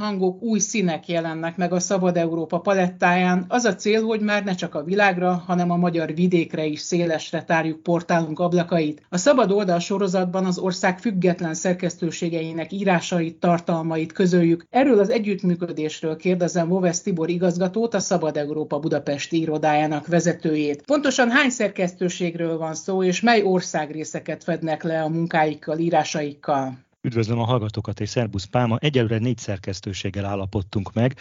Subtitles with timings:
[0.00, 3.44] Hangok, új színek jelennek meg a Szabad Európa palettáján.
[3.48, 7.44] Az a cél, hogy már ne csak a világra, hanem a magyar vidékre is szélesre
[7.44, 9.02] tárjuk portálunk ablakait.
[9.08, 14.66] A Szabad Oldal sorozatban az ország független szerkesztőségeinek írásait, tartalmait közöljük.
[14.70, 20.82] Erről az együttműködésről kérdezem Vovesz Tibor igazgatót, a Szabad Európa Budapesti irodájának vezetőjét.
[20.82, 26.88] Pontosan hány szerkesztőségről van szó, és mely országrészeket fednek le a munkáikkal, írásaikkal?
[27.02, 28.78] Üdvözlöm a hallgatókat és Szerbusz Pálma.
[28.78, 31.18] Egyelőre négy szerkesztőséggel állapodtunk meg.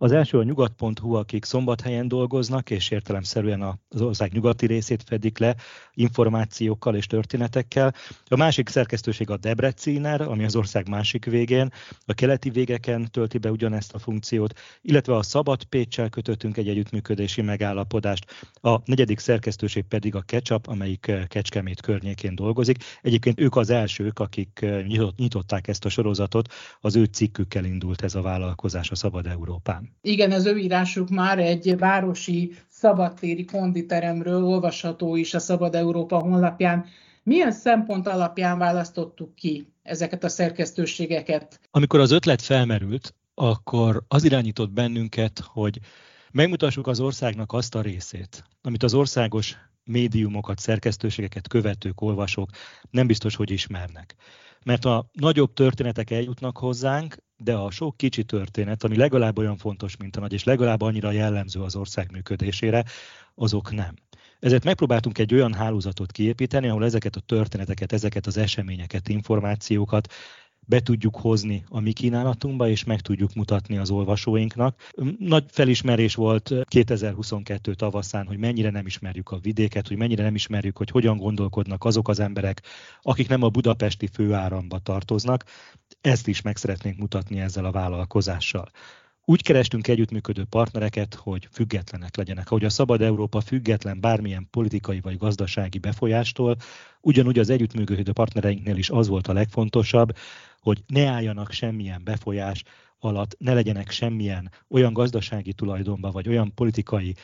[0.00, 5.56] Az első a nyugat.hu, akik szombathelyen dolgoznak, és értelemszerűen az ország nyugati részét fedik le
[5.94, 7.94] információkkal és történetekkel.
[8.28, 11.72] A másik szerkesztőség a Debreciner, ami az ország másik végén,
[12.06, 17.42] a keleti végeken tölti be ugyanezt a funkciót, illetve a Szabad Pécsel kötöttünk egy együttműködési
[17.42, 18.48] megállapodást.
[18.60, 22.84] A negyedik szerkesztőség pedig a Ketchup, amelyik Kecskemét környékén dolgozik.
[23.02, 24.66] Egyébként ők az elsők, akik
[25.16, 29.87] nyitották ezt a sorozatot, az ő cikkükkel indult ez a vállalkozás a Szabad Európán.
[30.00, 36.84] Igen, az ő írásuk már egy városi szabadtéri konditeremről olvasható is a Szabad Európa honlapján.
[37.22, 41.60] Milyen szempont alapján választottuk ki ezeket a szerkesztőségeket?
[41.70, 45.78] Amikor az ötlet felmerült, akkor az irányított bennünket, hogy
[46.32, 52.50] megmutassuk az országnak azt a részét, amit az országos médiumokat, szerkesztőségeket, követők, olvasók
[52.90, 54.14] nem biztos, hogy ismernek.
[54.64, 59.96] Mert a nagyobb történetek eljutnak hozzánk, de a sok kicsi történet, ami legalább olyan fontos,
[59.96, 62.84] mint a nagy, és legalább annyira jellemző az ország működésére,
[63.34, 63.94] azok nem.
[64.40, 70.12] Ezért megpróbáltunk egy olyan hálózatot kiépíteni, ahol ezeket a történeteket, ezeket az eseményeket, információkat
[70.68, 74.90] be tudjuk hozni a mi kínálatunkba, és meg tudjuk mutatni az olvasóinknak.
[75.18, 80.76] Nagy felismerés volt 2022 tavaszán, hogy mennyire nem ismerjük a vidéket, hogy mennyire nem ismerjük,
[80.76, 82.62] hogy hogyan gondolkodnak azok az emberek,
[83.02, 85.44] akik nem a budapesti főáramba tartoznak.
[86.00, 88.70] Ezt is meg szeretnénk mutatni ezzel a vállalkozással.
[89.30, 92.46] Úgy kerestünk együttműködő partnereket, hogy függetlenek legyenek.
[92.50, 96.56] Ahogy a Szabad Európa független bármilyen politikai vagy gazdasági befolyástól,
[97.00, 100.16] ugyanúgy az együttműködő partnereinknél is az volt a legfontosabb,
[100.60, 102.62] hogy ne álljanak semmilyen befolyás
[102.98, 107.14] alatt, ne legyenek semmilyen olyan gazdasági tulajdonban, vagy olyan politikai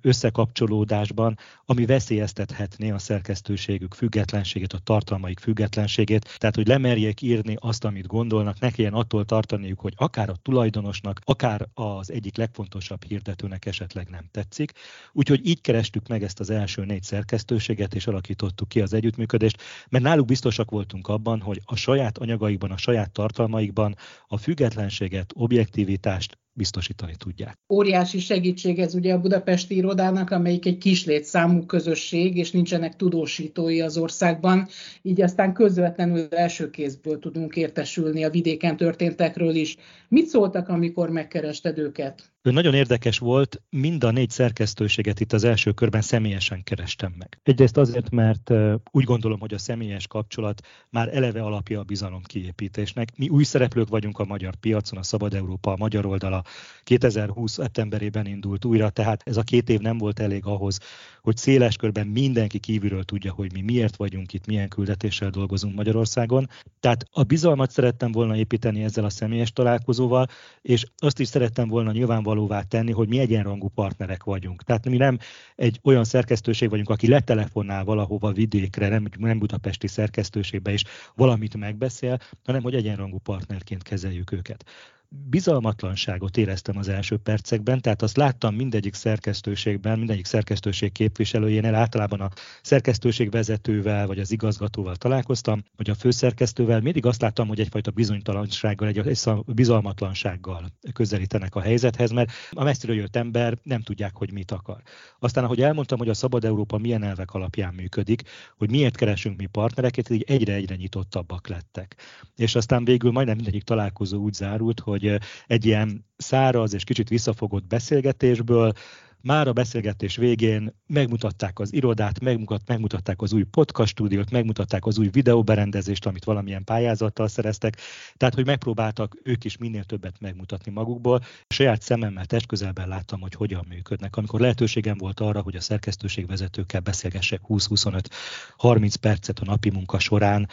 [0.00, 8.06] összekapcsolódásban, ami veszélyeztethetné a szerkesztőségük függetlenségét, a tartalmaik függetlenségét, tehát hogy lemerjék írni azt, amit
[8.06, 14.08] gondolnak, ne kelljen attól tartaniuk, hogy akár a tulajdonosnak, akár az egyik legfontosabb hirdetőnek esetleg
[14.08, 14.72] nem tetszik.
[15.12, 20.04] Úgyhogy így kerestük meg ezt az első négy szerkesztőséget, és alakítottuk ki az együttműködést, mert
[20.04, 23.96] náluk biztosak voltunk abban, hogy a saját anyagaikban, a saját tartalmaikban
[24.26, 27.58] a függetlenséget, objektivitást, biztosítani tudják.
[27.68, 33.80] Óriási segítség ez ugye a budapesti irodának, amelyik egy kislét számú közösség, és nincsenek tudósítói
[33.80, 34.68] az országban,
[35.02, 39.76] így aztán közvetlenül első kézből tudunk értesülni a vidéken történtekről is.
[40.08, 42.32] Mit szóltak, amikor megkerested őket?
[42.42, 47.38] Ő nagyon érdekes volt, mind a négy szerkesztőséget itt az első körben személyesen kerestem meg.
[47.42, 48.52] Egyrészt azért, mert
[48.90, 53.08] úgy gondolom, hogy a személyes kapcsolat már eleve alapja a bizalom kiépítésnek.
[53.16, 56.44] Mi új szereplők vagyunk a magyar piacon, a Szabad Európa, a magyar oldala
[56.82, 60.78] 2020 szeptemberében indult újra, tehát ez a két év nem volt elég ahhoz,
[61.22, 66.48] hogy széles körben mindenki kívülről tudja, hogy mi miért vagyunk itt, milyen küldetéssel dolgozunk Magyarországon.
[66.80, 70.26] Tehát a bizalmat szerettem volna építeni ezzel a személyes találkozóval,
[70.62, 71.92] és azt is szerettem volna
[72.30, 74.62] nyilvánvalóvá tenni, hogy mi egyenrangú partnerek vagyunk.
[74.62, 75.18] Tehát mi nem
[75.56, 82.18] egy olyan szerkesztőség vagyunk, aki letelefonál valahova vidékre, nem, nem budapesti szerkesztőségbe, és valamit megbeszél,
[82.44, 84.64] hanem hogy egyenrangú partnerként kezeljük őket
[85.10, 92.30] bizalmatlanságot éreztem az első percekben, tehát azt láttam mindegyik szerkesztőségben, mindegyik szerkesztőség képviselőjénél, általában a
[92.62, 98.88] szerkesztőség vezetővel vagy az igazgatóval találkoztam, vagy a főszerkesztővel, mindig azt láttam, hogy egyfajta bizonytalansággal,
[98.88, 104.82] egy, bizalmatlansággal közelítenek a helyzethez, mert a messziről jött ember nem tudják, hogy mit akar.
[105.18, 108.22] Aztán, ahogy elmondtam, hogy a Szabad Európa milyen elvek alapján működik,
[108.56, 111.96] hogy miért keresünk mi partnereket, így egyre-egyre nyitottabbak lettek.
[112.36, 117.08] És aztán végül majdnem mindegyik találkozó úgy zárult, hogy hogy egy ilyen száraz és kicsit
[117.08, 118.72] visszafogott beszélgetésből
[119.22, 124.98] Már a beszélgetés végén megmutatták az irodát, megmutat, megmutatták az új podcast stúdiót, megmutatták az
[124.98, 127.76] új videóberendezést, amit valamilyen pályázattal szereztek,
[128.16, 131.20] tehát hogy megpróbáltak ők is minél többet megmutatni magukból.
[131.48, 134.16] Saját szememmel testközelben láttam, hogy hogyan működnek.
[134.16, 140.48] Amikor lehetőségem volt arra, hogy a szerkesztőség vezetőkkel beszélgessek 20-25-30 percet a napi munka során,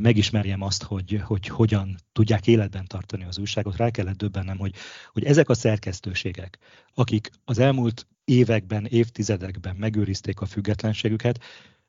[0.00, 4.74] megismerjem azt, hogy, hogy hogyan tudják életben tartani az újságot, rá kellett döbbennem, hogy,
[5.12, 6.58] hogy ezek a szerkesztőségek,
[6.94, 11.38] akik az elmúlt években, évtizedekben megőrizték a függetlenségüket,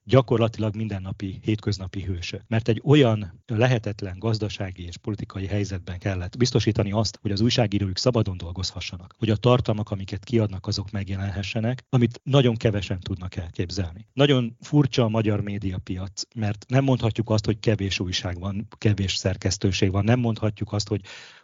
[0.05, 2.41] gyakorlatilag mindennapi, hétköznapi hősök.
[2.47, 8.37] Mert egy olyan lehetetlen gazdasági és politikai helyzetben kellett biztosítani azt, hogy az újságírók szabadon
[8.37, 14.07] dolgozhassanak, hogy a tartalmak, amiket kiadnak, azok megjelenhessenek, amit nagyon kevesen tudnak elképzelni.
[14.13, 19.91] Nagyon furcsa a magyar médiapiac, mert nem mondhatjuk azt, hogy kevés újság van, kevés szerkesztőség
[19.91, 21.01] van, nem mondhatjuk azt, hogy,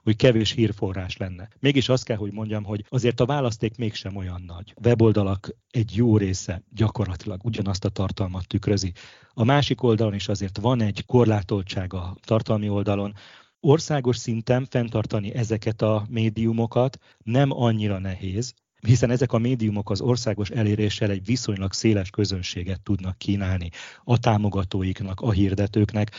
[0.09, 1.47] hogy kevés hírforrás lenne.
[1.59, 4.73] Mégis azt kell, hogy mondjam, hogy azért a választék mégsem olyan nagy.
[4.83, 8.93] Weboldalak egy jó része gyakorlatilag ugyanazt a tartalmat tükrözi.
[9.33, 13.13] A másik oldalon is azért van egy korlátoltság a tartalmi oldalon,
[13.59, 20.49] országos szinten fenntartani ezeket a médiumokat nem annyira nehéz, hiszen ezek a médiumok az országos
[20.49, 23.69] eléréssel egy viszonylag széles közönséget tudnak kínálni
[24.03, 26.11] a támogatóiknak, a hirdetőknek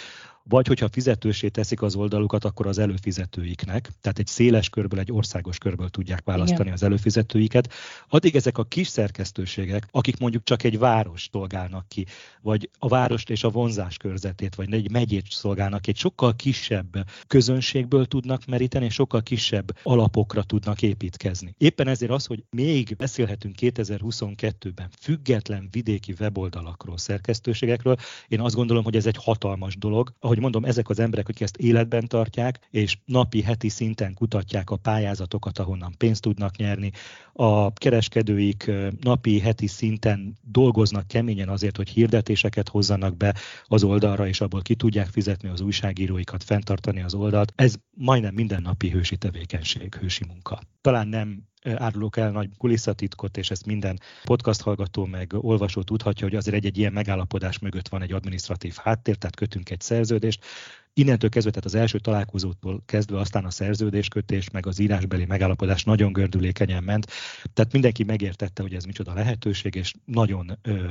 [0.42, 5.58] vagy hogyha fizetősé teszik az oldalukat, akkor az előfizetőiknek, tehát egy széles körből, egy országos
[5.58, 6.72] körből tudják választani Igen.
[6.72, 7.72] az előfizetőiket.
[8.08, 12.06] Addig ezek a kis szerkesztőségek, akik mondjuk csak egy város szolgálnak ki,
[12.40, 18.06] vagy a várost és a vonzás körzetét, vagy egy megyét szolgálnak, egy sokkal kisebb közönségből
[18.06, 21.54] tudnak meríteni, és sokkal kisebb alapokra tudnak építkezni.
[21.58, 27.96] Éppen ezért az, hogy még beszélhetünk 2022-ben független vidéki weboldalakról, szerkesztőségekről,
[28.28, 31.56] én azt gondolom, hogy ez egy hatalmas dolog, ahogy mondom, ezek az emberek, akik ezt
[31.56, 36.90] életben tartják, és napi, heti szinten kutatják a pályázatokat, ahonnan pénzt tudnak nyerni.
[37.32, 43.34] A kereskedőik napi, heti szinten dolgoznak keményen azért, hogy hirdetéseket hozzanak be
[43.64, 47.52] az oldalra, és abból ki tudják fizetni az újságíróikat, fenntartani az oldalt.
[47.56, 50.60] Ez majdnem mindennapi hősi tevékenység, hősi munka.
[50.80, 56.36] Talán nem árulok el nagy kulisszatitkot, és ezt minden podcast hallgató meg olvasó tudhatja, hogy
[56.36, 60.44] azért egy-egy ilyen megállapodás mögött van egy administratív háttér, tehát kötünk egy szerződést,
[61.00, 66.12] Innentől kezdve, tehát az első találkozótól kezdve aztán a szerződéskötés, meg az írásbeli megállapodás nagyon
[66.12, 67.06] gördülékenyen ment.
[67.54, 70.90] Tehát mindenki megértette, hogy ez micsoda lehetőség, és nagyon ö,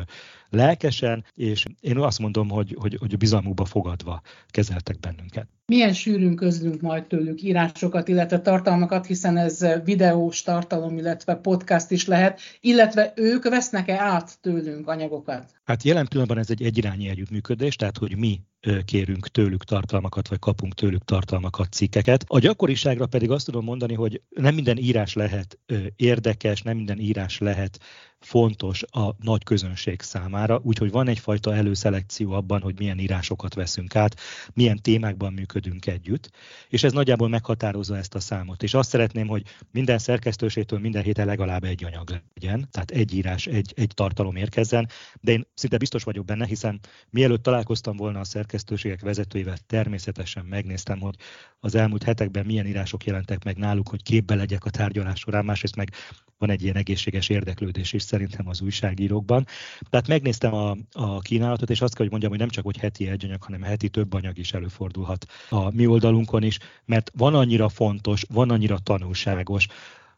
[0.50, 5.48] lelkesen, és én azt mondom, hogy, hogy, hogy bizalmukba fogadva kezeltek bennünket.
[5.66, 12.06] Milyen sűrűn közlünk majd tőlük írásokat, illetve tartalmakat, hiszen ez videós tartalom, illetve podcast is
[12.06, 15.52] lehet, illetve ők vesznek-e át tőlünk anyagokat?
[15.64, 18.42] Hát jelen pillanatban ez egy egyirányi együttműködés, tehát hogy mi
[18.86, 22.24] kérünk tőlük tartalmakat, vagy kapunk tőlük tartalmakat, cikkeket.
[22.28, 25.60] A gyakoriságra pedig azt tudom mondani, hogy nem minden írás lehet
[25.96, 27.80] érdekes, nem minden írás lehet
[28.20, 34.16] fontos a nagy közönség számára, úgyhogy van egyfajta előszelekció abban, hogy milyen írásokat veszünk át,
[34.54, 36.32] milyen témákban működünk együtt,
[36.70, 38.64] és ez nagyjából meghatározza ezt a számot.
[38.64, 43.48] És azt szeretném, hogy minden szerkesztőségtől minden héten legalább egy anyag legyen, tehát egy írás,
[43.48, 44.90] egy, egy tartalom érkezzen,
[45.22, 46.80] de én szinte biztos vagyok benne, hiszen
[47.10, 51.16] mielőtt találkoztam volna a szerkesztőségek vezetőivel, természetesen megnéztem, hogy
[51.60, 55.76] az elmúlt hetekben milyen írások jelentek meg náluk, hogy képbe legyek a tárgyalás során, másrészt
[55.76, 55.90] meg
[56.38, 59.46] van egy ilyen egészséges érdeklődés is szerintem az újságírókban.
[59.90, 63.08] Tehát megnéztem a, a kínálatot, és azt kell, hogy mondjam, hogy nem csak hogy heti
[63.08, 67.70] egy anyag, hanem heti több anyag is előfordulhat a mi oldalunkon is, mert van annyira
[67.70, 69.68] fontos, van annyira tanulságos,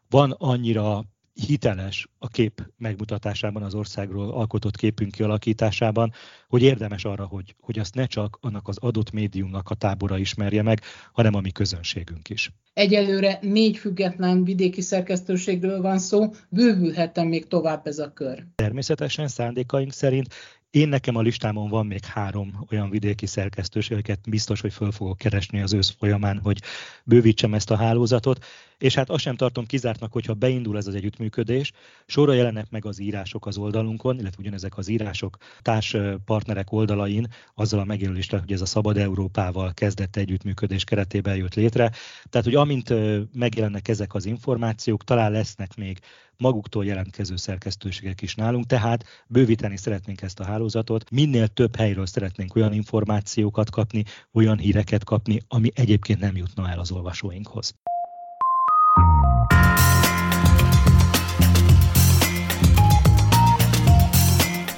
[0.08, 6.12] van annyira hiteles a kép megmutatásában, az országról alkotott képünk kialakításában,
[6.48, 10.62] hogy érdemes arra, hogy, hogy azt ne csak annak az adott médiumnak a tábora ismerje
[10.62, 10.80] meg,
[11.12, 12.52] hanem a mi közönségünk is.
[12.72, 18.46] Egyelőre négy független vidéki szerkesztőségről van szó, bővülhettem még tovább ez a kör.
[18.54, 20.34] Természetesen szándékaink szerint
[20.72, 25.18] én nekem a listámon van még három olyan vidéki szerkesztőség, amiket biztos, hogy föl fogok
[25.18, 26.62] keresni az ősz folyamán, hogy
[27.04, 28.44] bővítsem ezt a hálózatot.
[28.78, 31.72] És hát azt sem tartom kizártnak, hogyha beindul ez az együttműködés,
[32.06, 37.80] sorra jelennek meg az írások az oldalunkon, illetve ugyanezek az írások társ partnerek oldalain, azzal
[37.80, 41.90] a megjelöléssel, hogy ez a Szabad Európával kezdett együttműködés keretében jött létre.
[42.30, 42.94] Tehát, hogy amint
[43.34, 45.98] megjelennek ezek az információk, talán lesznek még
[46.42, 52.54] maguktól jelentkező szerkesztőségek is nálunk, tehát bővíteni szeretnénk ezt a hálózatot, minél több helyről szeretnénk
[52.54, 57.74] olyan információkat kapni, olyan híreket kapni, ami egyébként nem jutna el az olvasóinkhoz.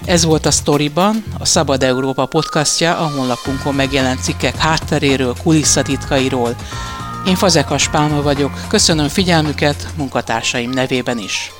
[0.06, 6.56] Ez volt a Storyban, a Szabad Európa podcastja, a honlapunkon megjelent cikkek hátteréről, kulisszatitkairól.
[7.26, 11.52] Én Fazekas Pálma vagyok, köszönöm figyelmüket munkatársaim nevében is.